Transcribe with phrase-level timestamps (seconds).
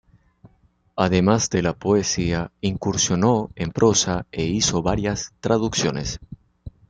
[0.95, 6.19] Además de la poesía, incursionó en prosa e hizo varias traducciones.